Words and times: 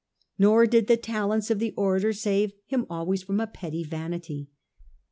Nor 0.39 0.65
did 0.65 0.87
the 0.87 0.97
talents 0.97 1.51
of 1.51 1.59
the 1.59 1.75
orator 1.77 2.11
save 2.11 2.53
him 2.65 2.87
always 2.89 3.21
from 3.21 3.39
a 3.39 3.45
petty 3.45 3.83
vanity. 3.83 4.49